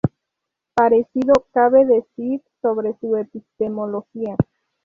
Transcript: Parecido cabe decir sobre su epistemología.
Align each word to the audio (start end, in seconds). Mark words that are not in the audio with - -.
Parecido 0.73 1.45
cabe 1.53 1.85
decir 1.85 2.41
sobre 2.59 2.97
su 2.99 3.17
epistemología. 3.17 4.35